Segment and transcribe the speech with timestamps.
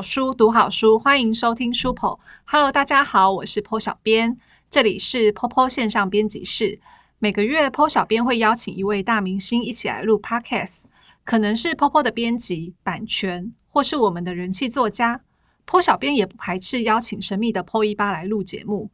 [0.00, 2.20] 好书，读好书，欢迎收听书谱。
[2.46, 4.38] Hello，大家好，我是 Po 小编，
[4.70, 6.78] 这里是 PoPo 线上编辑室。
[7.18, 10.84] 每个月 Po 小编会邀请一位大明星一起来录 Podcast，
[11.24, 15.20] 可能是 PoPo 的编辑、版权，或是我们的人气作家。
[15.66, 18.88] Po 小编也不排斥邀请神秘的 Po 一八来录节目。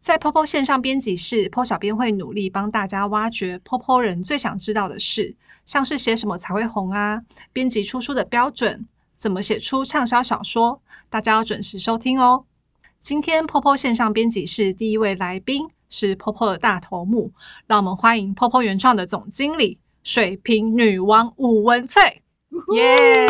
[0.00, 7.22] 在 PoPo 线上编辑室，Po 小编会努力帮大家挖掘 PoPo 人最想知道的事，像是写什么才会红啊，
[7.54, 8.86] 编辑出书的标准。
[9.20, 10.80] 怎么写出畅销小说？
[11.10, 12.46] 大家要准时收听哦。
[13.00, 17.32] 今天 POPO 线上编辑室第一位来宾是 POPO 的大头目，
[17.66, 22.22] 让我们欢迎 POPO 原创的总经理水瓶女王武文翠。
[22.74, 23.26] 耶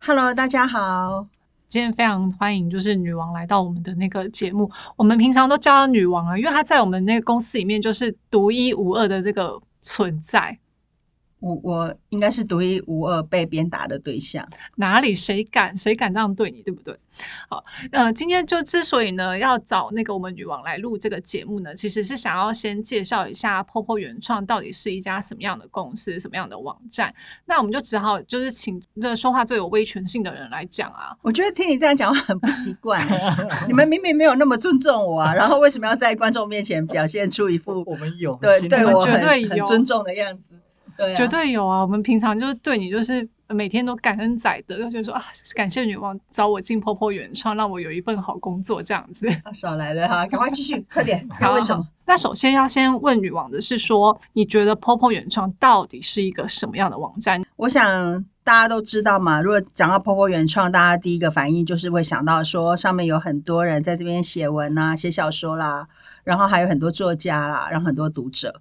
[0.00, 1.28] ！Hello，大家好。
[1.68, 4.72] 今天非常欢迎，就是女王来到我们的那个节目。
[4.96, 10.58] 我们平常都叫她女王啊，因为她在我们那个公司里面就是独一无二的这个存在。
[11.42, 16.96] 我我应该是独一无二被鞭打的对象，哪里谁敢谁敢这样对你，对不对？
[17.50, 27.14] 好，呃，今天就之所以呢要找那个我们女王来录这个节目呢，其实是想要先介绍一下 POPO 原创到底是一家什么样的公司，什么样的网站。
[27.44, 31.16] 那我们就只好就是请那个说话最有威权性的人来讲啊。
[31.22, 33.04] 我觉得听你这样讲话很不习惯，
[33.66, 40.54] 你们明明没有那么尊重我啊，然后为什么要在观众面前表现出一副我们有对对我绝对很尊重的样子？
[41.16, 41.82] 绝对有啊！
[41.82, 49.26] 我们平常就是对你就是每天都感恩载德，就说啊，感谢女王找我进婆婆原创，让我有一份好工作这样子。
[49.52, 51.28] 少来了哈， 赶快继续，快点。
[51.40, 51.88] 那为什么？
[52.04, 57.44] 那首先要先问女王的是说，你觉得婆婆原创到底是一个什么样的网站？
[57.56, 65.88] 我想大家都知道嘛，如果讲到婆婆原创，大家第一个反应就是会想到说，上面有很多人在这边写文啊，写小说啦，
[66.24, 68.60] 然后还有很多作家啦，然后很多读者。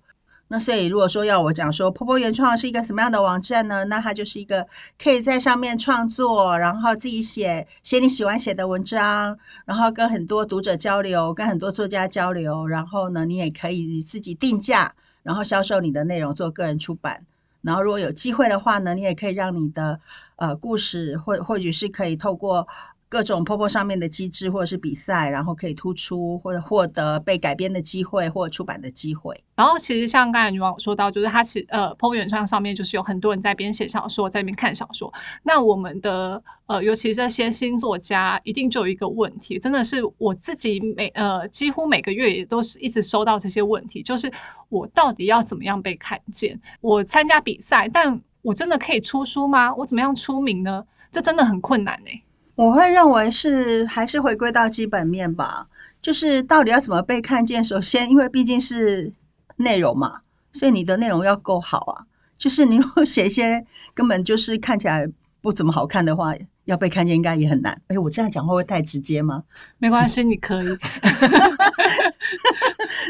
[0.53, 3.85] 那所以，如果说要我讲说，婆婆原创是一个什么样的网站呢？
[3.85, 4.67] 那它就是一个
[5.02, 14.93] 可以在上面创作，然后自己写写你喜欢写的文章，然后跟很多读者交流，跟很多作家交流，然后呢，你也可以自己定价，
[15.23, 17.26] 然后销售你的内容做个人出版。
[17.61, 20.02] 然后如果有机会的话呢，你也可以让你的
[20.36, 22.67] 呃故事，或或许是可以透过。
[23.11, 29.44] 各种 POPO 上面的机制或者是比赛，然后可以突出或者获得被改编的机会或者出版的机会。
[29.54, 35.14] 然后其实像刚才女王说到，就是它其呃 POPO 原创上面就是有很多人在编写小说，在那边看小说。
[35.44, 44.32] 那我们的呃，尤其这些新作家，一定就有一个问题，真的是我自己每呃几乎每个月也都是一直收到这些问题，就是
[44.70, 46.61] 我到底要怎么样被看见？
[46.80, 49.76] 我参加比赛，但我真的可以出书吗？
[49.76, 50.86] 我怎么样出名呢？
[51.11, 52.23] 这真的很困难呢。
[52.56, 55.67] 我会认为是还是回归到基本面吧，
[56.02, 57.64] 就是到底要怎么被看见。
[57.64, 59.12] 首先，因为毕竟是
[59.56, 60.22] 内容嘛，
[60.54, 62.06] 所以你的内容要够好啊。
[62.38, 65.08] 就是你如果写一些根本就是看起来
[65.42, 66.34] 不怎么好看的话。
[66.66, 67.82] 要被看见应该也很难。
[67.88, 69.44] 哎，我这样讲会不会太直接吗？
[69.77, 70.67] 没关系，你可以。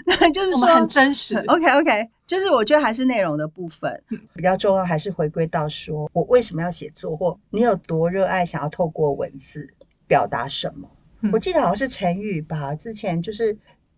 [0.06, 1.35] 那就是说很真实。
[1.47, 4.03] OK OK，就是我觉得还是内容的部分
[4.34, 9.73] 比较重要，还是回归到说我为什么要写作，或你有多热爱想要透过文字
[10.07, 10.90] 表达什么。
[11.34, 13.57] 我记得好像是陈宇吧，之前就是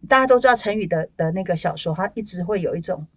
[0.10, 3.08] 大家都知道陈宇的的那个小说，他一直会有一种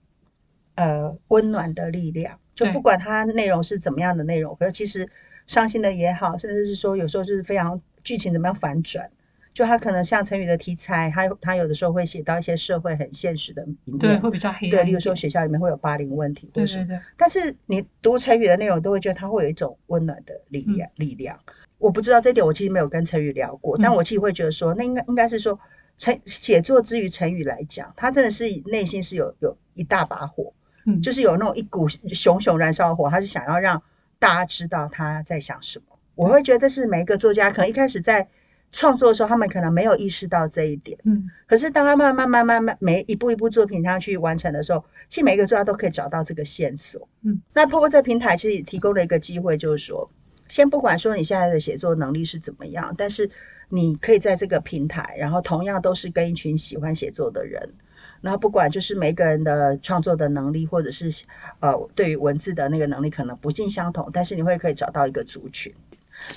[0.75, 5.09] 呃温暖的力量，就不管他内容是怎么样的内容，可是其实。
[5.47, 9.11] 伤心的也好，甚至是说有时候就是非常剧情怎么样反转，
[9.55, 14.71] 就他可能像成语的题材，他他有的时候会写到一些社会很现实的一面，对，会比较黑暗。
[14.71, 16.99] 对，例如说学校里面会有霸凌问题，对对对。
[17.17, 20.91] 但是你读成语的内容，都会觉得他会有一种温暖的力量。
[20.97, 21.41] 力量，
[21.79, 25.59] 我不知道这点，我其实没有跟成语聊过，但我其实会觉得说，那应该应该是说，
[25.97, 30.53] 成写作之于成语来讲，他真的是内心是有有一大把火，
[30.85, 33.83] 嗯，就是有那种一股熊熊燃烧的火，他是想要让。
[34.19, 38.29] 大家知道他在想什么，我会觉得这是每一个作家可能一开始在
[38.73, 40.99] 创作的时候，他们可能没有意识到这一点。
[41.05, 47.09] 嗯，可是当他慢慢慢慢慢每一步一步作品上去完成的时候，其实每一个作家都可以找到这个线索。
[47.23, 50.11] 嗯，那透过这个平台，其实提供了一个机会，就是说，
[50.49, 53.31] 先不管说你现在的写作能力是怎么样，但是
[53.69, 57.75] 你可以在这个平台，然后同样都是跟一群喜欢写作的人。
[58.21, 61.27] 然后不管就是每个人的创作的能力，或者是
[61.61, 65.75] 呃对于文字的那个能力可能不尽相同，但是你会可以找到一个族群。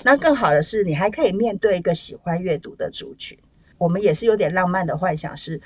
[0.04, 3.38] 那更好的是，你还可以面对一个喜欢阅读的族群。
[3.78, 5.62] 我们也是有点浪漫的幻想，是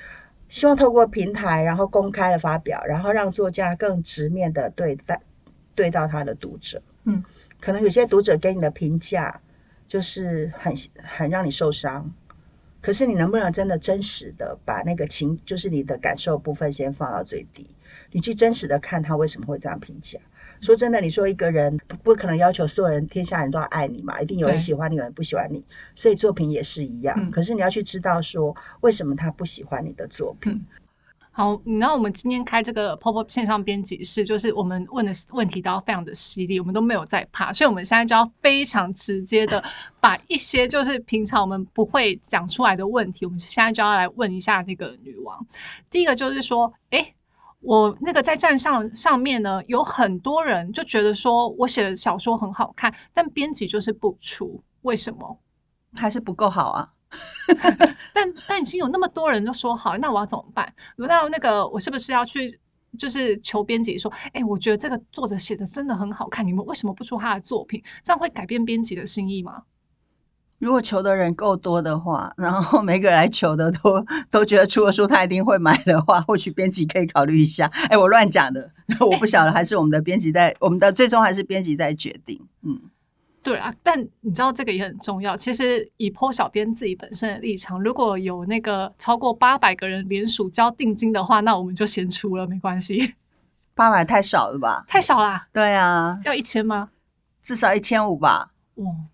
[0.47, 5.21] 希望透过平台，然后公开的发表，然后让作家更直面的对待
[5.75, 6.81] 对到他的读者。
[7.03, 7.25] 嗯，
[7.59, 9.41] 可能有些读者给你的评价
[9.89, 10.73] 就是很
[11.03, 12.13] 很让你受伤。
[12.85, 17.65] 可是你能不能真的真实的把那个情，就是你的感受部分先放到最低，
[18.11, 20.19] 你去真实的看他为什么会这样评价。
[20.61, 25.65] 说真的，你说一个人不不可能要求所有人天下人都要爱你嘛，一定有人喜欢你，有人不喜欢你，
[25.95, 27.15] 所以作品也是一样。
[27.19, 30.67] 嗯可是你要去知道说为什么他不喜欢你的作品。
[31.37, 39.65] 好，你知道我们今天开这个 POPO 线上编辑室，就是我们问的问题都非常的犀利，我们都没有在怕，所以我们现在就要非常直接的
[39.99, 45.45] 把一些就是平常我们不会讲出来的问题，我们现在就要来问一下那个女王。
[45.89, 47.15] 第一个就是说，诶，
[47.59, 55.41] 我那个在站上上面呢，有很多人就觉得说我写的小说很好看，但编辑就是不出，为什么？
[55.93, 56.93] 还是不够好啊。
[58.13, 60.73] 但但已经有那么多人都说好，那我要怎么办？
[60.97, 62.59] 那那个我是不是要去
[62.97, 67.83] 就是求编辑说，哎，我觉得这个作者写的真的很好看，你们为什么不出他的作品？
[68.03, 69.63] 这样会改变编辑的心意吗？
[70.57, 77.65] 如果求的人够多的话，然后每个人来求的都都觉得出了书他一定会买的话，或许编辑可以考虑一下。
[77.89, 78.71] 哎，我乱讲的，
[79.01, 82.47] 我不晓得，还是我们的编辑在，我们的最终还是编辑在决定。
[82.61, 82.79] 嗯，
[83.45, 85.37] 对啊，但你知道这个也很重要。
[85.37, 93.13] 其实以 PO 小编自己本身的立场，如果有那个超过八百个人联署交定金的话，那我们就先出了，没关系。
[93.75, 94.83] 八百太少了吧？
[94.87, 96.89] 太少啦，对啊，要一千吗？
[97.43, 98.51] 至少一千五吧。
[98.77, 99.07] 嗯，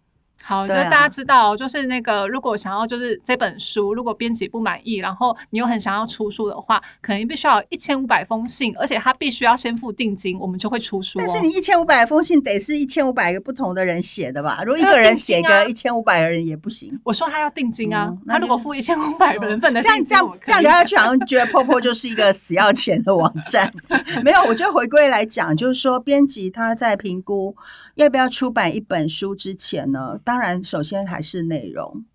[0.44, 11.24] 好，就对啊大家知道，就是那个如果想要就是这本书，如果编辑不满意，然后你又很想要出书的话，可能必须要一千五百封信，而且他必须要先付定金，我们就会出书、哦。
[11.26, 14.64] 但是你一千五百封信得是一千五百个不同的人写的吧？
[14.66, 17.00] 如果一个人写个一千五百个人也不行。
[17.04, 23.74] 我说他要定金啊，他如果付一千五百人份的这样这样这样聊下去，好像觉得 POPO 就是一个死要钱的网站。
[24.24, 27.56] 没有，我觉得回归来讲，就是说编辑他在评估
[27.96, 32.06] 要不要出版一本书之前呢，当然首先还是内容。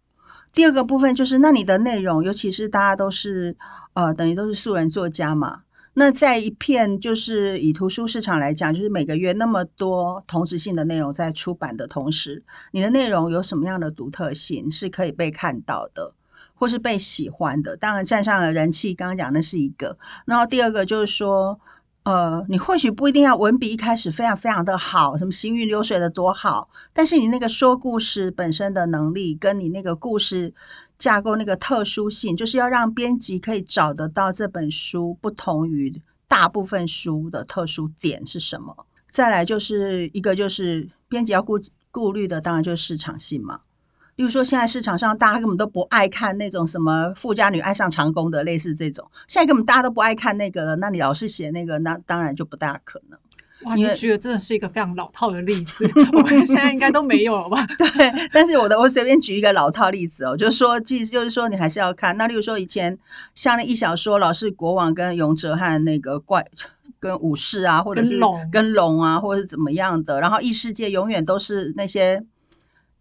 [0.53, 3.57] 第二个部分就是，那你的内容，尤其是大家都是
[3.93, 5.63] 呃，等于都是素人作家嘛。
[5.93, 16.15] 那在一片就是以图书市场来讲，就是每个月那么多同时性的内容在出版的同时，你的内容有什么样的独特性是可以被看到的？
[16.59, 19.99] 或是被喜欢的，当然站上了人气，刚刚讲的是一个。
[20.25, 21.61] 然后第二个就是说，
[22.07, 30.55] 呃，你或许不一定要文笔一开始非常非常的好，什么行云流水的多好，但是你那个说故事本身的能力，跟你那个故事
[30.99, 38.87] 架构那个特殊性，就是要让编辑可以找得到这本书不同于大部分书的特殊点是什么。
[39.11, 41.59] 再来就是一个就是编辑要顾
[41.91, 43.63] 顾虑的，当然就是市场性嘛。
[44.17, 50.77] 例如说，现在市场上大家根本都不爱看那种什么富家女爱上长工的，类似这种，现在根本大家都不爱看那个了。
[50.77, 53.19] 那你老是写那个，那当然就不大可能。
[53.65, 57.67] 哇，你举的真的是一个非常老套的例子，我们现在应该都没有了吧？
[57.77, 57.89] 对，
[58.33, 62.17] 但是我的我随便举一个老套例子哦，就是说，即就是说你还是要看。
[62.17, 62.99] 那例如说以前
[63.35, 66.47] 像那一小说，老是国王跟勇者和那个怪
[67.01, 72.25] 跟武士啊，或者是跟龙跟龙啊，或者是怎么样的，然后异世界永远都是那些。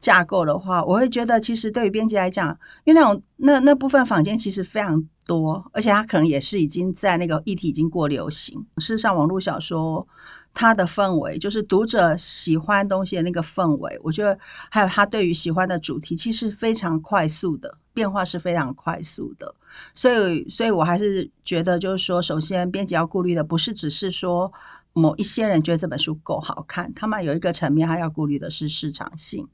[0.05, 8.67] 架构的话，我会觉得其实对于编辑来讲，因为那种那那部分坊间其实非常多，而且它可能也是已经在那个议题已经过流行。
[8.77, 10.07] 事实上，网络小说
[10.53, 14.37] 它的氛围，就是读者喜欢东西的那个氛围，我觉得
[14.69, 19.55] 还有他对于喜欢的主题，其实非常快速的变化是非常快速的。
[19.95, 24.53] 所以，所以我还是觉得，就是说，首先编辑要顾虑的不是只是说
[24.93, 29.47] 某一些人觉得这本书够好看，他们有一个层面，他要顾虑的是市场性。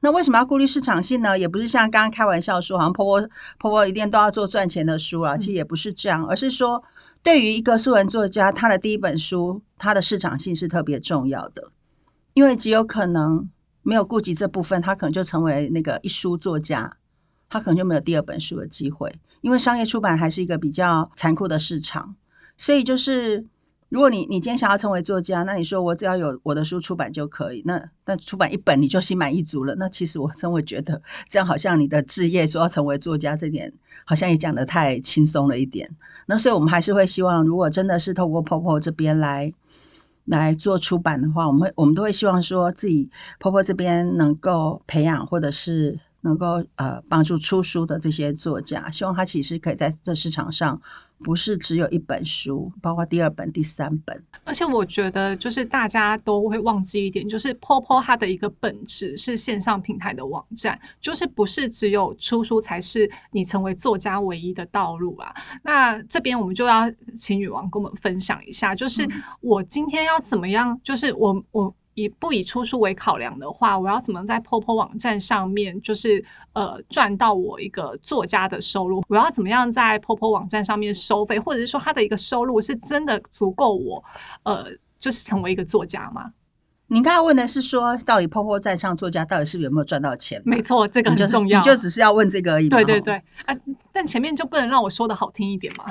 [0.00, 1.38] 那为什么要顾虑市场性呢？
[1.38, 6.84] 也不是像刚刚开玩笑说，好像婆婆婆婆一定都要做赚钱的书啊，其实也不是这样，而是说，
[7.22, 11.70] 对于一个素人作家，他的第一本书，他的市场性是特别重要的，
[12.34, 13.50] 因为极有可能
[13.82, 16.96] 没有顾及这部分，他可能就成为那个一书作家，
[17.48, 22.16] 他可能就没有第二本书的机会，因为商业出版还是一个比较残酷的市场，
[22.56, 23.46] 所以就是。
[23.88, 29.76] 如果你你今天想要成为作家，那你说我只要有我的书出版就可以，那那出版一本你就心满意足了。
[29.76, 33.74] 那其实我真会觉得这样好像你的志业说要成为作家这点，
[34.04, 35.96] 好像也讲得太轻松了一点。
[36.26, 39.52] 那所以我们还是会希望，如果真的是透过 POPO 这边来
[40.24, 50.80] 来做出版的话，我们会我们都会希望说自己 POPO 这边能够培养或者是能够呃帮助出书的这些作家，希望他其实可以在这市场上。
[51.18, 54.22] 不是只有一本书，包括第二本、第三本。
[54.44, 65.34] 而且我觉得，就是大家都会忘记一点，就是 POPO 它的一个本质是线上平台的网站，就是不是只有出书才是你成为作家唯一的道路啊。
[65.62, 69.08] 那这边我们就要请女王跟我们分享一下，就是
[69.40, 71.74] 我今天要怎么样，就是我我。
[71.96, 79.02] 以不以出书为考量的话，我要怎么在 POPO 网站上面，就是呃赚到我一个作家的收入？
[79.08, 84.04] 我要怎么样在 POPO 网站上面收费，或者是说他的一个收入是真的足够我
[84.42, 86.32] 呃就是成为一个作家吗？
[86.88, 90.42] 您刚才问的是说，到底 POPO 站上作家到底是有没有赚到钱？
[90.44, 91.60] 没错，这个很重要。
[91.60, 93.14] 你就只是要问这个而已对对对
[93.46, 93.56] 啊，
[93.92, 95.86] 但前面就不能让我说的好听一点吗？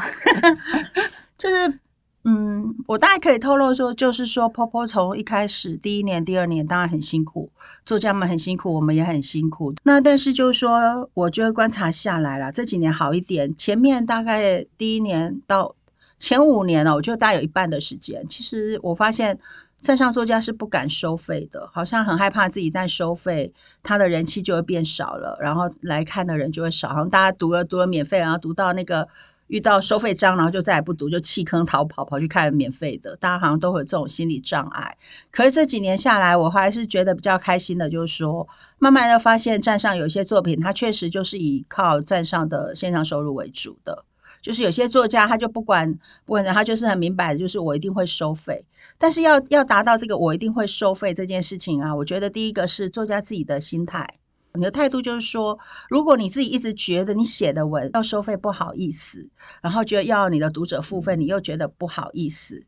[1.37, 1.79] 就是，
[2.25, 7.51] 嗯，我大概可以透露说，就是说，Popo 从一开始第一年、第二年当然很辛苦，
[7.85, 9.75] 作家们很辛苦，我们也很辛苦。
[9.83, 13.55] 那但是就是说，我觉得观察下来了，这几年好一点。
[13.55, 15.75] 前面大概第一年到
[16.19, 19.39] 前五年呢、我就大概有一半的时间，其实我发现。
[19.81, 23.53] 站上作家是不敢收费的，好像很害怕自己一旦收费，
[23.83, 26.89] 他的人气就会变少了，然后来看的人就会少。
[26.89, 29.09] 好像大家读了读了免费，然后读到那个
[29.47, 33.15] 遇到收费章，然后就再也不读，就弃坑逃跑，跑去看免费的。
[33.15, 34.97] 大家好像都会有这种心理障碍。
[35.31, 38.47] 可是这几年下来，我还是觉得比较开心的，就是说，
[38.79, 44.05] 慢慢的发现站上有些作品，它确实就是以靠站上的线上收入为主的。
[44.41, 48.65] 就是有些作家他就不管不管他就是很明白，就是我一定会收费。
[48.99, 54.19] 但是要要达到这个我一定会收费这件事情啊，我觉得第一个是作家自己的心态，
[54.55, 55.59] 你的态度就是说，
[55.89, 59.29] 如果你自己一直觉得你写的文要收费不好意思，
[59.61, 62.65] 然后觉得要你的读者付费，你又觉得不好意思，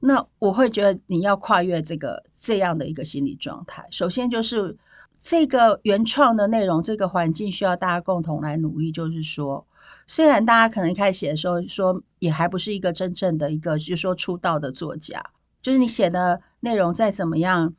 [0.00, 3.86] 那我会觉得你要跨越这个这样的一个心理状态。
[3.90, 4.76] 首先就是
[5.20, 9.66] 这个原创的内容，这个环境需要大家共同来努力，就是说。
[10.06, 15.30] 虽然大家可能一开始写的时候说也还不是一个真正的一个，就是说出道的作家，
[15.62, 17.74] 就是你写的内容再怎么样，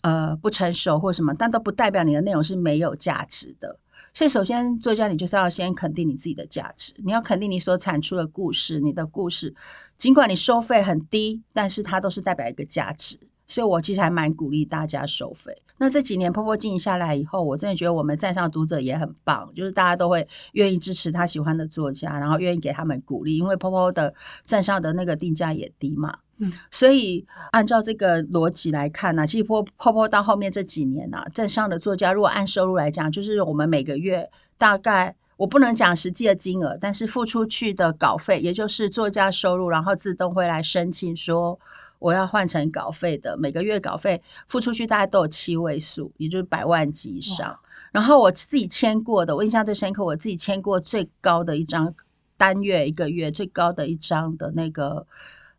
[0.00, 3.78] 呃，不成熟或什么，但都不代表你的内容是没有价值的。
[4.14, 9.54] 所以，首先作家你就是要先肯定你自己的价值，你要肯定你所产出的故事，你的故事，
[9.98, 13.18] 尽管你收费很低，但是它都是代表一个价值。
[13.48, 15.62] 所以我其实还蛮鼓励大家收费。
[15.78, 26.18] 那这几年婆婆经营下来以后，我真的觉得我们站上读者也很棒，就是大家都会愿意支持他喜欢的作家，然后愿意给他们鼓励，因为婆婆的站上的那个定价也低嘛。
[26.38, 35.16] 嗯，所以按照这个逻辑来看呢、其实婆婆婆到后面这几年呢、站上的作家如果按收入来讲，就是我们每个月大概。
[35.38, 41.60] 我不能讲实际的金额，但是付出去的稿费，也就是作家收入，然后自动会来申请说
[41.98, 47.58] 我要换成稿费的，每个月稿费付出去大概都有七位数，也就是百万级以上。
[47.92, 51.94] 然后我自己签过的，我印象最深刻，我自己签过最高的一张
[52.38, 55.06] 单月一个月最高的一张的那个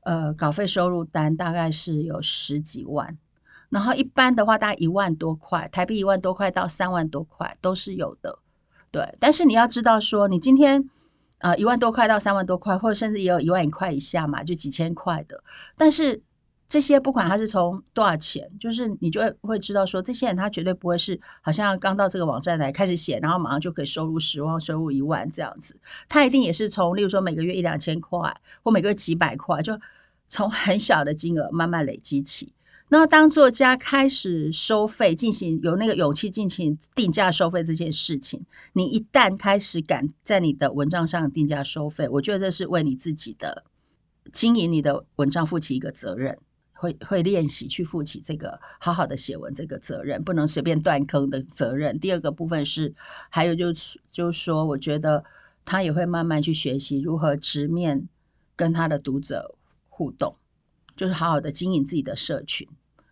[0.08, 3.18] 呃稿费收入单，大概是有十几万。
[3.68, 8.40] 然后一般的话，大概一万多块，台币一万多块到三万多块都是有的。
[8.90, 10.90] 对，但是你要知道说，你今天
[11.40, 15.44] 呃一万多块到三万多块，或者甚至也有一万块以下嘛，就几千块的。
[15.76, 16.24] 但是
[16.70, 25.78] 这些不管他是从多少钱，就是你就会会知道说，这些人他绝对不会是好像刚到这个网站来开始写，然后马上就可以收入十万、收入一万这样子。
[26.08, 29.80] 他一定也是从，例如说每个月一两千块，或每个月几百块，就
[30.28, 32.54] 从很小的金额慢慢累积起。
[32.90, 43.66] 那当作家开始收费，进行有那个勇气进行定价收费这件事情，你一旦开始敢在你的文章上定价收费，我觉得这是为你自己的
[44.32, 46.38] 经营你的文章负起一个责任，
[46.72, 52.00] 会会练习去负起这个好好的写文这个责任，不能随便断坑的责任。
[52.00, 52.96] 第二个部分是，
[53.30, 55.26] 还有就是就是说，我觉得
[55.66, 58.08] 他也会慢慢去学习如何直面
[58.56, 59.56] 跟他的读者
[59.98, 60.36] 互动。
[60.96, 62.68] 就是好好的经营自己的社群，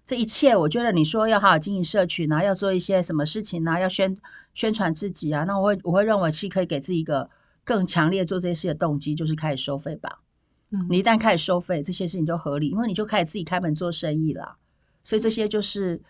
[0.07, 4.17] 这一切我觉得你说要好好经营社群啊，要做一些什么事情啊，要宣
[4.55, 7.29] 宣传自己啊，那我会我会认为是可以给自己一个
[7.63, 10.19] 更强烈做这些事的动机，就是开始收费吧。
[10.71, 14.57] 嗯你一旦开始收费，这些事情就合理，因为你就开始自己开门做生意了。
[15.03, 16.01] 所以这些就是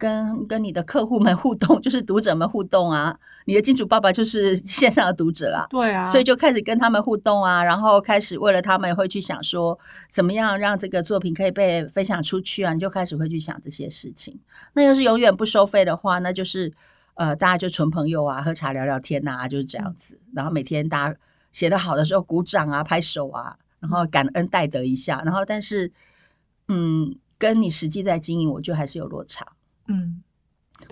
[0.00, 3.20] 跟跟你的客户们互动， 就是读者们互动啊。
[3.44, 5.66] 你的金主爸爸就是线上的读者啦。
[5.70, 9.78] 对啊，所以就开始跟他们互动啊，然后开始为了他们会去想说，
[10.08, 14.40] 怎么样让这个作品可以被分享出去啊，你就开始会去想这些事情。
[14.72, 16.72] 那要是永远不收费的话，那就是
[17.14, 20.18] 呃大家就纯朋友啊，喝茶聊聊天啊，就是这样子。
[20.32, 21.18] 然后每天大家
[21.52, 25.92] 写得好的时候鼓掌啊，拍手啊，然后感恩戴德一下，然后但是
[26.68, 29.48] 嗯，跟你实际在经营，我觉得还是有落差。
[29.90, 30.22] 嗯，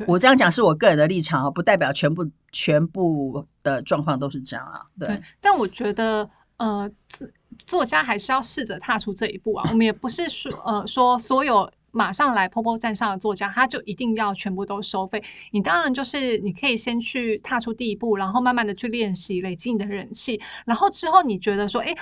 [0.07, 4.87] 我这样讲是我个人的立场啊，不代表全部全部的状况都是这样啊。
[4.99, 7.29] 对对，但我觉得呃，作
[7.67, 9.69] 作家还是要试着踏出这一步啊。
[9.71, 15.23] 我们也不是说呃说所有马上来 POPO 站上的作家，他就一定要全部都收费。
[15.53, 21.95] 你当然就是你可以先去踏出第一步，然后慢慢的去练习，累积你的人气，然后之后你觉得说，哎。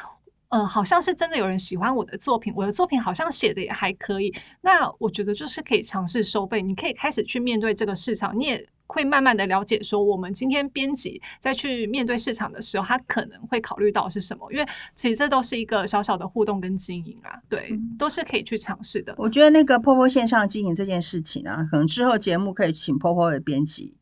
[0.56, 19.14] 呃，好像是真的有人喜欢我的作品，我的作品好像写的也还可以，那我觉得就是可以尝试收费，你可以开始去面对这个市场，你也会慢慢的了解说，我们今天编辑再去面对市场的时候，他可能会考虑到是什么，因为其实这都是一个小小的互动跟经营啊，对，嗯都是可以去尝试的。
[19.18, 23.94] 我觉得那个婆婆线上经营这件事情啊，可能之后节目可以请婆婆的编辑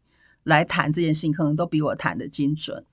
[0.44, 2.84] 来谈这件事情，可能都比我谈的精准。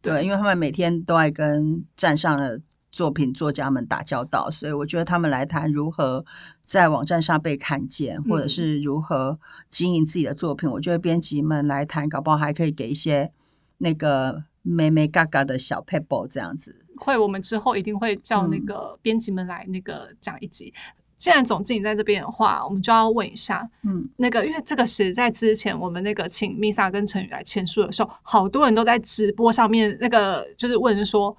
[0.00, 2.60] 对，因为他们每天都爱跟站上的
[2.90, 6.24] 作品作家们打交道，所以我觉得他们来谈如何
[6.64, 13.32] 在网站上被看见，或者嗯是如何经营自己的作品，我觉得编辑们来谈，搞不好还可以给一些
[13.76, 16.76] 那个妹妹嘎嘎的小 pebble 这样子。
[16.96, 20.74] 会，我们之后一定会叫那嗯个编辑们来那个讲一集。
[21.18, 31.36] 既然总经理在这边的话，我们就要问一下，嗯，那个，因为这个是在之前我们那个请 Misa 跟陈宇来签书的时候，好多人都在直播上面那个就是问说，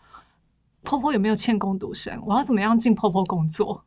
[0.90, 2.24] 婆婆有没有欠工读生？
[2.26, 3.84] 我要怎么样进婆婆工作？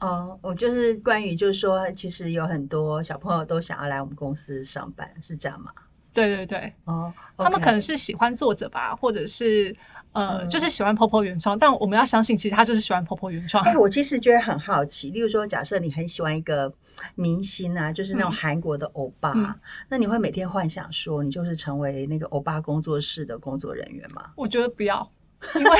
[0.00, 5.70] 哦，我就是关于就是说，其实有很多小朋友都想要来我们公司上班，是这样吗？
[6.14, 9.76] 对对对，哦，他们可能是喜欢作者吧，或者是
[10.12, 13.62] 呃，嗯就是喜欢婆婆原创，但我们要相信，其实他就是喜欢婆婆原创。
[13.62, 16.72] 哎、我其实觉得很好奇，例如说，假设你很喜欢一个
[17.14, 19.54] 明星啊，就是那种嗯韩国的欧巴，嗯
[19.90, 24.30] 那你会每天幻想说，你就是成为那个欧巴工作室的工作人员吗？
[24.36, 25.10] 我觉得不要，
[25.54, 25.78] 因为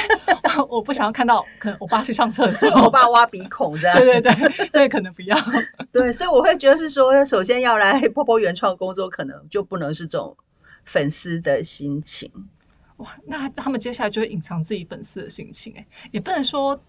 [0.69, 2.69] 我不想要看到可能我爸去上厕所。
[2.83, 3.99] 我爸挖鼻孔这样？
[3.99, 5.37] 对对对对，可能不要。
[5.93, 10.37] 对，所以我会觉得是说，首先要来波波原创工作，可能就不能是这种
[10.85, 12.31] 粉丝的心情。
[12.99, 16.81] 哇，那他们接下来就会隐藏自己粉丝的心情，哎，也不能说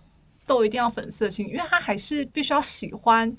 [0.46, 3.36] 都一定要粉丝的心情，因为他还是必须要喜欢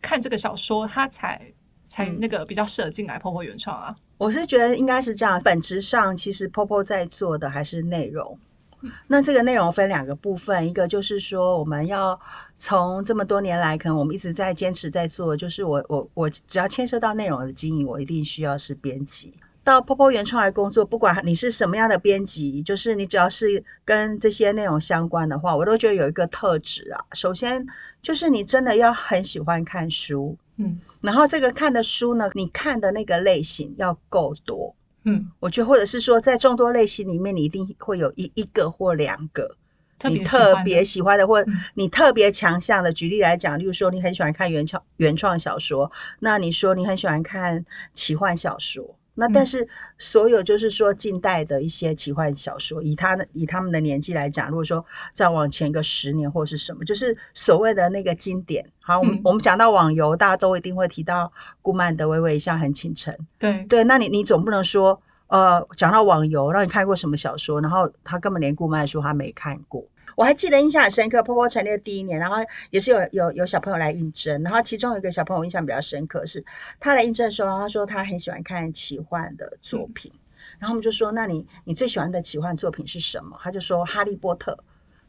[0.00, 1.52] 看这个小说，他才
[1.84, 3.96] 才嗯那个比较适合进来婆婆原创啊。
[4.18, 8.38] 我是觉得应该是这样，本质上其实 Popo 在做的还是内容。
[9.06, 12.20] 那这个内容分两个部分，一个就是说我们要
[12.56, 19.34] 从这么多年来，可能我们一直在坚持在做，就是我我我只要牵涉到内容的经营，我一定需要是编辑。
[19.64, 27.04] 到 Popo 原创来工作，不管你是什么样的编辑，就是你只要是跟这些内容相关的话，我都觉得有一个特质啊。
[27.12, 27.68] 首先
[28.02, 34.74] 就是你真的要很喜欢看书，嗯然后这个看的书呢，你看的那个类型要够多。
[35.04, 39.56] 嗯，我觉得，或者是说，在众多类型里面，你一定会有一一个或两个
[40.04, 42.92] 你特别喜特欢的或嗯你特别强项的。
[42.92, 58.70] 举例来讲，例如说，你很喜欢看原创原创小说，那你说你很喜欢看奇幻小说，那但嗯是所有就是说近代的一些奇幻小说，以他的以他们的年纪来讲，如果说再往前个十年或是什么，就是所谓的那个经典。
[58.80, 63.14] 好，我们、嗯我们讲到网游，大家都一定会提到顾漫的《微微一笑很倾城》。
[63.38, 69.84] 对对，那你你总不能说，呃，讲到网游，让你看过什么小说，然后他根本连顾漫书他没看过。
[70.16, 72.36] 我还记得印象很深刻，波波成立的第一年，然后
[72.70, 76.44] 也是有有有小朋友来应征，然后其中有一个小朋友印象比较深刻，是
[76.80, 80.12] 他来应征的时候，他说他很喜欢看奇幻的作品，
[80.58, 83.38] 然后我们就说，那你你最喜欢的奇幻作品是什么？
[83.42, 84.52] 他就说《哈利波特》，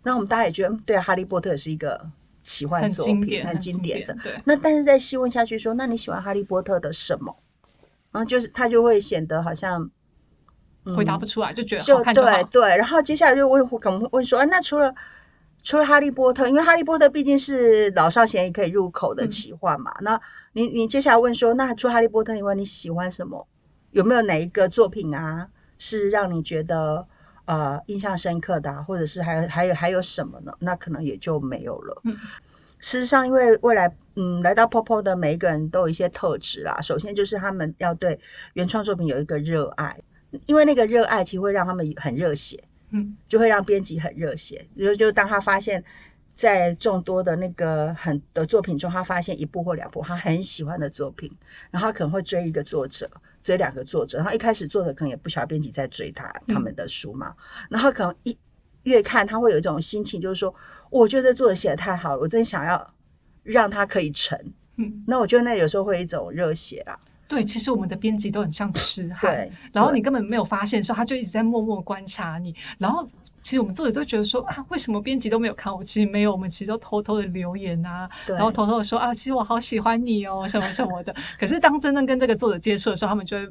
[0.04, 2.10] 那我们大家也觉得，嗯对啊，《哈利波特》也是一个
[2.44, 4.16] 奇幻作品，很经典的。
[4.24, 7.38] 对，那但是再细问下去说，那你喜欢哈利波特的什么？
[8.12, 9.92] 然后就是他就会显得好像、嗯
[10.96, 12.30] 回答不出来，就觉得就好看就好。
[12.43, 14.96] 对对，然后接下来就问可能会问说，啊、那除了
[15.63, 20.19] 除了哈利波特，因为哈利波特毕竟是老少咸宜可以入口的嗯奇幻嘛，那
[20.52, 23.48] 你你接下来问说，那除了哈利波特以外，你喜欢什么？
[23.91, 27.08] 有没有哪一个作品啊，是让你觉得
[27.46, 30.54] 呃印象深刻的、啊，或者是还有还有还有什么呢？
[30.60, 32.02] 那可能也就没有了。
[32.04, 32.17] 嗯
[32.80, 36.82] 事实上，因为未来，嗯，来到 Popo 的每一个人都有一些特质啦。
[36.82, 38.19] 首先就是他们要对
[38.52, 40.02] 原创作品有一个热爱，
[40.46, 43.17] 因为那个热爱其实会让他们很热血，嗯。
[43.28, 44.67] 就会让编辑很热血。
[44.78, 45.84] 就就当他发现，
[46.34, 51.32] 在众多的那个很的作品中，他发现一部或两部他很喜欢的作品，
[51.72, 53.10] 然后他可能会追一个作者，
[53.43, 56.56] 追两个作者，然后一开始作者可能也不晓得编辑在追他嗯。
[56.56, 57.36] 他们的书嘛，
[57.69, 58.38] 然后可能一
[58.84, 60.56] 越看他会有一种心情，就是说，
[60.89, 62.93] 我觉得这作者写的太好了，我真想要
[63.43, 64.54] 让他可以成。
[64.76, 72.55] 嗯，那我觉得那有时候会一种热血啦，对，其实我们的编辑都很像痴汉，然后你根本没有发现的时候，他就一直在默默观察你。
[72.77, 73.07] 然后
[73.41, 75.83] 其实我们作者都觉得说啊，为什么编辑都没有看我？
[75.83, 81.15] 其实没有，我们其实都偷偷的留言啊，然后偷偷的说啊，其实我好喜欢你哦，什么什么的。
[81.39, 83.49] 可是当真正跟这个作者接触的时候，他们就会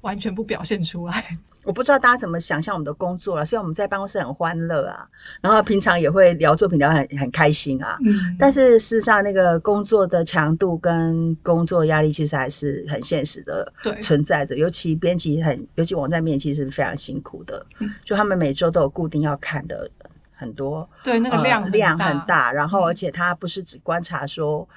[0.00, 1.38] 完全不表现出来。
[1.64, 5.08] 我不知道大家怎么想象我们的工作了，虽然我们在办公室很欢乐啊，
[5.42, 17.94] 然后平常也会聊作品聊得很很开心啊，嗯，但是事实上那个工作的强度跟工作压力其实还是很现实的对，存在着，尤其编辑很，尤其网站编辑其实是非常辛苦的，嗯。
[18.04, 19.90] 就他们每周都有固定要看的
[20.32, 22.86] 很多，对，那个呃量、量很很大，然后嗯。
[22.86, 24.68] 而且他不是只观察说。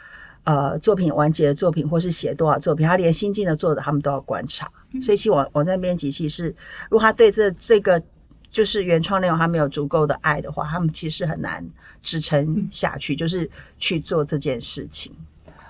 [0.44, 4.72] 呃，作品完结的作品，或是写多少作品，他连新进的作者他们都要观察。
[4.92, 5.02] 嗯。
[5.02, 6.56] 所以，其实网网站编辑其实，
[6.90, 8.04] 如果他对这这个
[8.52, 11.70] 就是原创内容他没有足够的爱的话，他们其实很难
[12.02, 15.14] 支撑嗯下去，就是去做这件事情。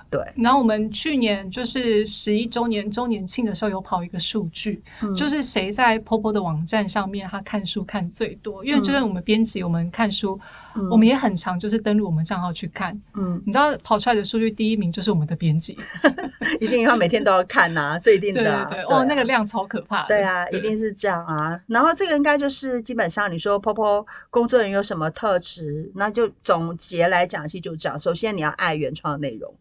[0.09, 5.15] 对，然后我们去年就是十一周年周年庆的时候，有跑一个数据，嗯。
[5.15, 10.39] 就是谁在 Popo 的网站上面他看书看最多，因为就算我们编辑，我们看书，
[10.75, 13.01] 嗯我们也很常就是登录我们账号去看。
[13.13, 15.77] 嗯，你知道跑出来的数据第一名就是我们的编辑，
[16.59, 18.65] 一定要每天都要看呐、 所以一定对的、啊。
[18.69, 20.07] 对对，啊哦，那个量超可怕的。
[20.07, 21.61] 对啊，一定是这样啊。
[21.67, 27.99] 然后这个应该就是基本上你说 Popo 工作人员有什么特质，那就总结来讲，其实就这样。
[27.99, 29.53] 首先你要爱原创内容，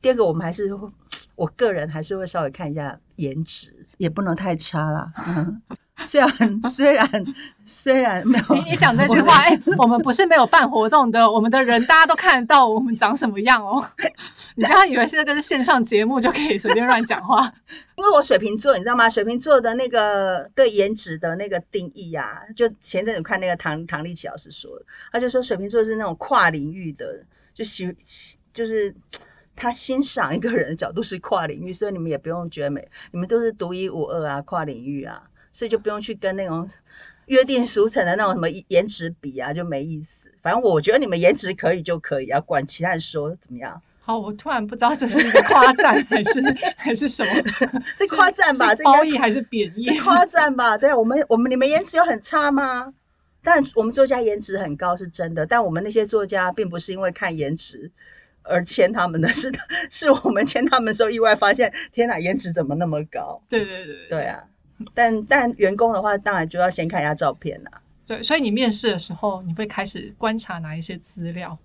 [0.00, 0.88] 第二个我们还是会
[1.34, 3.74] 我个人还是会稍微看一下颜值。
[3.96, 5.12] 也不能太差啦。
[5.28, 5.60] 嗯，
[6.06, 7.24] 虽然虽然
[7.64, 13.84] 虽然没有，你你讲这句话，哎、我们不是没有办活动的，我们的人大家都看得到我们长什么样哦。
[14.56, 17.52] 你不要以为是这个是线上节目就可以随便乱讲话。
[17.96, 19.10] 因为我水瓶座，你知道吗？
[19.10, 28.94] 水瓶座的那个对颜值的那个定义啊，就前阵子看那个唐唐立奇老师说的，他就说水瓶座是那种跨领域的，就喜喜就是
[29.54, 36.68] 他欣赏一个人的角度是跨领域，所以你们也不用觉得美，你们都是独一无二啊，跨领域啊，所以就不用去跟那种
[37.26, 40.30] 约定俗成的那种什么颜值比啊，就没意思。
[40.42, 43.82] 反正我觉得你们颜值可以就可以啊，管其他人说怎么样。
[44.02, 46.42] 好，我突然不知道这是一个夸赞还是
[46.76, 47.30] 还是什么？
[47.96, 49.84] 这夸赞吧，这褒义还是贬义？
[49.84, 50.78] 是夸赞吧？
[50.78, 52.94] 对啊，我们我们你们颜值有很差吗？
[53.42, 57.90] 但我们作家颜值很高是真的，但我们那些作家并不是因为看颜值
[58.42, 59.52] 而签他们的，是
[59.90, 63.42] 是我们签他们的时候意外发现，天哪，颜值怎么那么高？
[63.48, 64.44] 对对对对啊，
[64.94, 67.82] 但但员工的话，当然就要先看一下照片啦。
[68.06, 71.58] 对，所以你面试的时候，你会开始观察哪一些资料？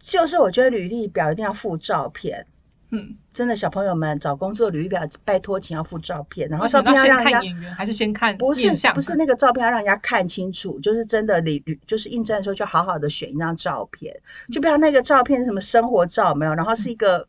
[0.00, 2.46] 就是我觉得履历表一定要附照片。
[2.92, 8.68] 嗯，真的，小朋友们找工作履历表，拜托请要附照片，然后照片要让人家看演员，还是先看不是？
[8.92, 14.20] 不是那个照片要让人家看清楚，就是真的履履就是应征的时候就好好的选一张照片，
[14.50, 17.28] 就不要那个照片什么生活照有没有，然后是一个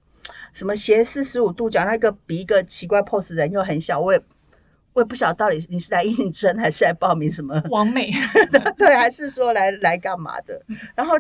[0.52, 4.24] 什么斜四十五度角，那个比一个奇怪 pose 人又很小，我也
[4.93, 8.12] 我也不晓得到底你是来应征还是来报名什么， 完美，
[8.77, 10.63] 对，还是说来来干嘛的？
[10.95, 11.17] 然后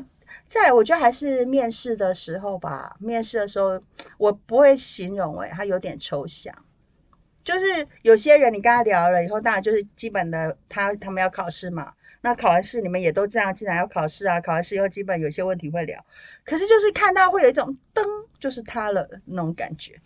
[0.47, 3.81] 再来，我觉得还是面试的时候吧，面试的时候
[4.17, 6.53] 我不会形容诶、它有点抽象。
[7.43, 16.05] 就是有些人你跟他聊了以后，当然就是基本的他他们要考试嘛，那考完试你们也都这样，既然要考试啊，考完试以后基本有些问题会聊，
[16.45, 18.03] 可是就是看到会有一种噔，
[18.41, 20.01] 就是他了那种感觉，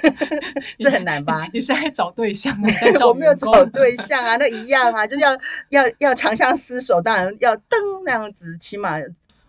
[0.78, 1.48] 这很难吧？
[1.52, 2.70] 你是在找对象吗？
[2.80, 5.36] 在 找我没有找对象啊，那一样啊，就是要
[5.68, 7.62] 要要长相厮守，当然要噔
[8.06, 8.98] 那样子，起码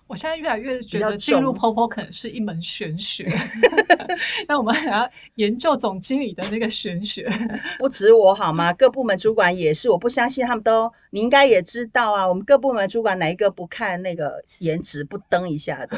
[0.07, 3.27] 我现在越来越觉得进入重 POPO 可能是一门玄学
[4.47, 7.27] 那我们还要研究总经理的那个玄学。
[7.79, 8.71] 不止我好吗？
[8.73, 12.27] 各部门主管也是，我不相信他们都，你应该也知道啊。
[12.27, 15.97] 我们各部门主管哪一个不看那个颜值不登一下的？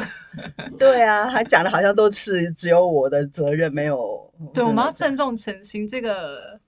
[0.79, 4.31] 对啊，还讲的好像都是只有我的责任，没有。
[4.53, 6.59] 对，我们要郑重澄清这个。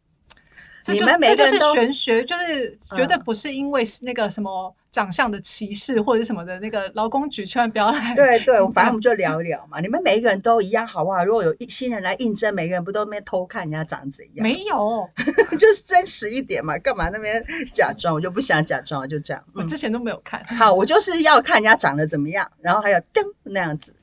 [0.94, 8.16] 这就你们每这就是个人都玄学，就是绝对嗯不是因为是那个什么长相的歧视或者什么的那个劳工局，千万不要来。
[8.16, 9.80] 对对，反正我们就聊一聊嘛。
[9.80, 11.24] 你们每一个人都一样好不好？
[11.24, 14.44] 如果有一新人来应征，每个人不都那边偷看人家长怎样？
[14.44, 15.10] 没有，
[15.60, 18.16] 就是真实一点嘛，干嘛那边假装？
[18.16, 19.44] 我就不想假装，就这样。
[19.48, 20.44] 嗯我之前都没有看。
[20.46, 23.94] 好，我就是要看人家长得怎么样，然后还有噔那样子，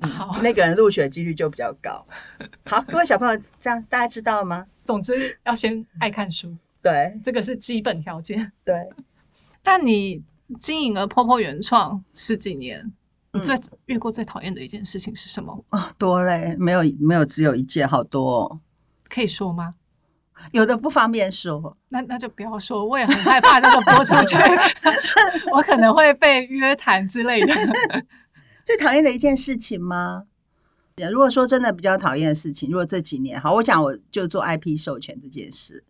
[0.00, 2.06] 好，那个人录取的几率就比较高。
[2.64, 4.66] 好，各位小朋友，这样大家知道了吗？
[4.84, 8.52] 总之要先爱看书，对这个是基本条件。
[8.64, 8.88] 对，
[9.62, 10.22] 但你
[10.58, 12.92] 经营了 POPO 原创十几年，
[13.32, 13.56] 你嗯最
[13.86, 15.64] 遇过最讨厌的一件事情是什么？
[15.70, 18.60] 啊、多嘞，没有没有只有一件，好多、哦，
[19.08, 19.74] 可以说吗？
[20.52, 21.76] 有的不方便说。
[21.88, 24.36] 那那就不要说，我也很害怕那个播出去，
[25.52, 27.52] 我可能会被约谈之类的。
[28.68, 30.24] 最讨厌的一件事情吗？
[31.10, 35.84] 如果说真的比较讨厌的事情，如果这几年好，我讲我就做 IP 授权这件事，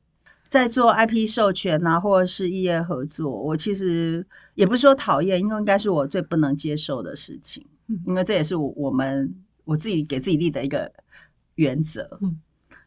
[0.46, 10.92] 在做 IP 授权啊，或者是异业合作，我其实也不是说讨厌，因为应该是我最不能接受的事情，嗯因为这也是我我们我自己给自己立的一个
[11.56, 12.20] 原则。
[12.22, 12.40] 嗯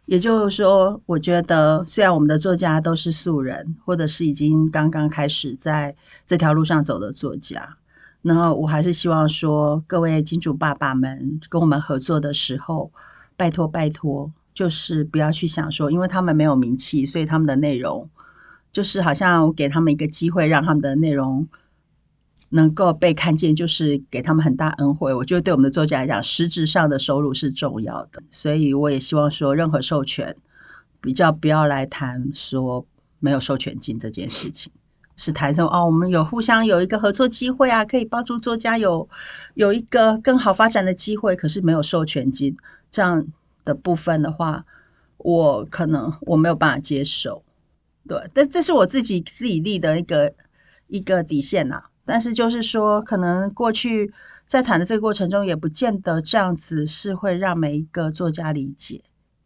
[0.06, 7.77] 也就是说，我觉得虽然我们的作家都是素人，或者是已经刚刚开始在这条路上走的作家，
[8.21, 12.91] 然后我还是希望说，各位金主爸爸们跟我们合作的时候，
[13.36, 18.10] 拜托拜托，就是不要去想说，因为他们没有名气，所以他们的内容
[18.71, 21.47] 就是好像我给他们一个机会，让他们的内容
[22.49, 25.13] 能够被看见，就是给他们很大恩惠。
[25.13, 30.36] 我觉得对我们的作家来讲，实质上的收入是重要的，所以我也希望说，任何授权
[31.01, 32.86] 比较不要来谈说
[33.19, 34.71] 没有授权金这件事情，
[35.23, 39.07] 是谈说哦，我们有互相有一个合作机会啊，可以帮助作家有
[39.53, 42.57] 有一个更好发展的机会，可是没有授权金
[42.89, 43.27] 这样
[43.63, 44.65] 的部分的话，
[45.17, 47.43] 我可能我没有办法接受。
[48.07, 50.34] 对，但这是我自己自己立的一个
[50.88, 51.84] 一个底线呐。
[52.03, 54.12] 但是就是说，可能过去
[54.47, 59.03] 在谈的这个过程中，也不见得这样子是会让每一个作家理解。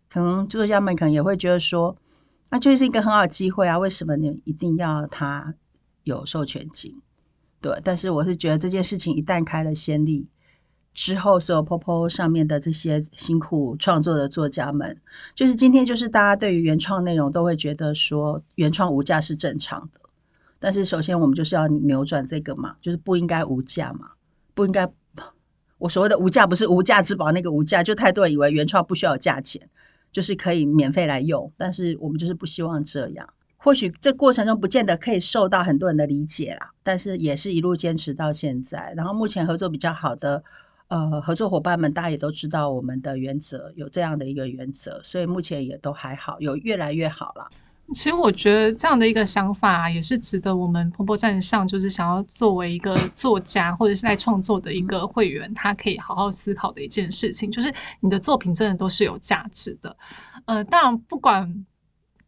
[0.10, 1.98] 可能作家们可能也会觉得说，
[2.50, 5.54] 那就是一个很好的机会啊，为什么你一定要他
[6.06, 7.02] 有授权金？
[7.60, 10.28] 对，但是我是觉得这件事情一旦开了先例
[10.94, 15.02] 之后，所有 P O P 上面的这些辛苦创作的作家们，
[15.34, 20.00] 就是今天就是大家对于原创内容都会觉得说，原创无价是正常的。
[20.60, 24.12] 但是首先我们就是要扭转这个嘛，就是不应该无价嘛，
[24.54, 24.90] 不应该。
[25.78, 29.70] 我所谓的无价不是无价之宝那个无价，就太多人以为原创不需要价钱，
[30.14, 31.52] 就是可以免费来用。
[31.58, 33.34] 但是我们就是不希望这样。
[33.66, 38.94] 或许这过程中不见得可以受到很多人的理解啦，但是也是一路坚持到现在。
[38.96, 40.44] 然后目前合作比较好的
[40.88, 47.50] 呃合作伙伴们，大家也都知道我们的原则有这样的一个原则，所以目前也都还好，有越来越好了。
[47.92, 59.98] 其实我觉得这样的一个想法也是值得我们婆婆站上，就是想要作为一个作家或者是在创作的一个会员，他可以好好思考的一件事情，就是你的作品真的都是有价值的。
[60.46, 61.66] 呃，当然不管。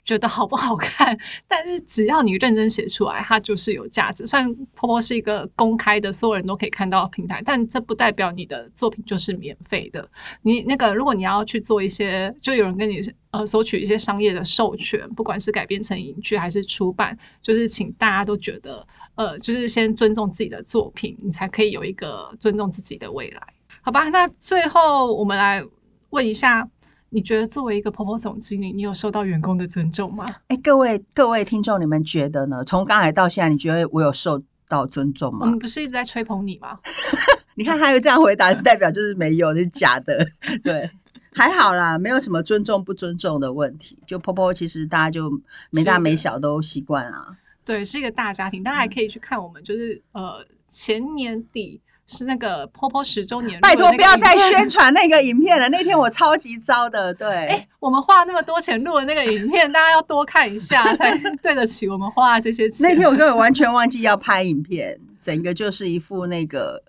[0.07, 1.19] 觉得好不好看？
[1.49, 4.25] 但是只要你认真写出来，它就是有价值。
[4.25, 10.09] 虽然婆婆是一个公开的，所有人都可以看到的平台，但这不代表你的作品就是免费的。
[10.41, 23.41] 你那个，如果你要去做一些，就有人跟你呃索取一些商业的授权，不管是改编成影剧还是出版，就是请大家都觉得，呃，就是先尊重自己的作品，你才可以有一个尊重自己的未来，
[23.81, 24.07] 好吧？
[24.07, 25.65] 那最后我们来
[26.11, 26.69] 问一下。
[27.09, 30.27] 你觉得作为一个婆婆总经理，你有受到员工的尊重吗？
[30.47, 32.65] 哎，各位各位听众，你们觉得呢？
[32.65, 35.39] 从刚才到现在，你觉得我有受到尊重吗？
[35.41, 36.79] 我们不是一直在吹捧你吗？
[37.55, 40.27] 你看，他有这样回答，代表就是没有，是假的。
[40.63, 40.91] 对，
[41.33, 43.97] 还好啦，没有什么尊重不尊重的问题。
[44.05, 45.41] 就婆婆，其实大家就
[45.71, 47.37] 没大没小都习惯啊。
[47.63, 51.81] 对，是一个大家庭，大家还可以去看我们，就是呃前年底。
[52.07, 55.67] 是那个婆婆十周年，拜托不要再宣传那个影片了。
[55.69, 57.27] 那天我超级糟的，对。
[57.27, 62.89] 哎，我们花那么多钱录的那个影片，大家要多看一下，才对得起我们花这些钱。
[62.89, 66.83] 那天我根本完全忘记要拍影片，整个就是一副那个，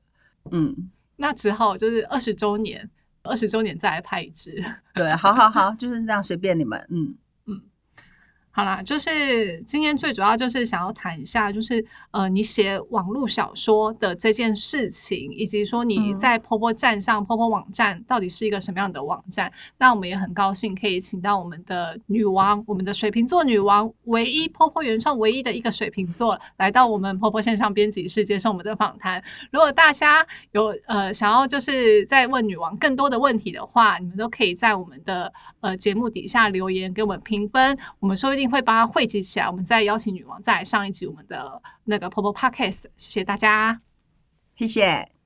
[0.51, 0.91] 嗯。
[1.17, 2.91] 那只好就是二十周年，
[3.25, 4.65] 二十周年再来拍一支。
[4.95, 7.17] 对，好好好，就是这样，随便你们，嗯。
[8.51, 19.53] 好啦，就是今天最主要就是想要谈一下，就是呃，你写网络小说的这件事情，以及说你在婆婆站上婆婆网站到底是一个什么样的网站。
[19.79, 29.23] 那我们也很高兴可以请到我们的女王，我们的水瓶座女王，唯一婆婆原创唯一的一个水瓶座，来到我们婆婆线上编辑室接受我们的访谈。
[29.53, 42.85] 如果大家有呃想要就是在问女王更多的问题的话，你们都可以在我们的呃节目底下留言给我们评分，我们说不会把它汇集起来，我们再邀请女王再上一集我们的那个婆婆 podcast。
[42.97, 43.81] 谢谢大家，
[44.57, 45.18] 谢谢。